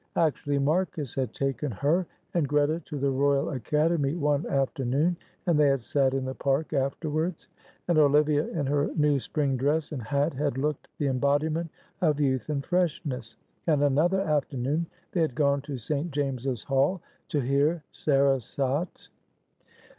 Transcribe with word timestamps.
Actually 0.15 0.57
Marcus 0.57 1.13
had 1.13 1.31
taken 1.31 1.69
her 1.71 2.07
and 2.33 2.47
Greta 2.47 2.79
to 2.85 2.97
the 2.97 3.11
Royal 3.11 3.51
Academy 3.51 4.15
one 4.15 4.47
afternoon, 4.47 5.15
and 5.45 5.59
they 5.59 5.67
had 5.67 5.79
sat 5.79 6.15
in 6.15 6.25
the 6.25 6.33
Park 6.33 6.73
afterwards. 6.73 7.47
And 7.87 7.99
Olivia 7.99 8.47
in 8.47 8.65
her 8.65 8.89
new 8.95 9.19
spring 9.19 9.57
dress 9.57 9.91
and 9.91 10.01
hat 10.01 10.33
had 10.33 10.57
looked 10.57 10.87
the 10.97 11.05
embodiment 11.05 11.69
of 12.01 12.19
youth 12.19 12.49
and 12.49 12.65
freshness, 12.65 13.37
and 13.67 13.83
another 13.83 14.21
afternoon 14.21 14.87
they 15.11 15.21
had 15.21 15.35
gone 15.35 15.61
to 15.61 15.77
St. 15.77 16.09
James's 16.09 16.63
Hall 16.63 16.99
to 17.27 17.39
hear 17.39 17.83
Sarasate. 17.93 19.09